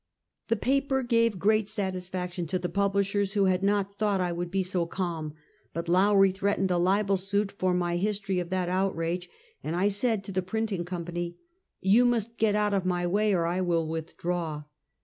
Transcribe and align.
The 0.47 0.55
pajoer 0.55 1.07
gave 1.07 1.37
great 1.37 1.69
satisfaction 1.69 2.47
to 2.47 2.57
the 2.57 2.69
publishers, 2.69 3.33
who 3.33 3.45
had 3.45 3.61
not 3.61 3.95
thouglit 3.99 4.19
I 4.19 4.33
could 4.33 4.49
be 4.49 4.63
so 4.63 4.87
calm; 4.87 5.35
but 5.75 5.87
Lowrie 5.87 6.31
threatened 6.31 6.71
a 6.71 6.79
libel 6.79 7.17
suit 7.17 7.51
for 7.51 7.75
mj^ 7.75 7.99
history 7.99 8.39
of 8.39 8.49
that 8.49 8.67
outrage, 8.67 9.29
and 9.63 9.75
I 9.75 9.89
said 9.89 10.23
to 10.23 10.31
the 10.31 10.41
printing 10.41 10.85
company:" 10.85 11.37
You 11.93 12.05
must 12.05 12.37
get 12.39 12.55
out 12.55 12.73
of 12.73 12.83
my 12.83 13.05
way 13.05 13.31
or 13.31 13.45
I 13.45 13.61
will 13.61 13.87
withdraw." 13.87 14.63